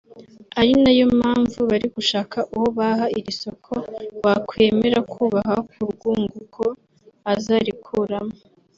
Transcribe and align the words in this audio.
ari 0.59 0.73
nayo 0.83 1.05
mpamvu 1.19 1.57
bari 1.69 1.87
gushaka 1.95 2.37
uwo 2.53 2.67
baha 2.77 3.05
iri 3.19 3.31
soko 3.41 3.73
wakwemera 4.23 4.99
kubaha 5.13 5.55
ku 5.69 5.79
rwunguko 5.91 6.63
azarikuramo 7.33 8.35